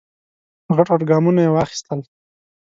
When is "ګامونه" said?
1.09-1.39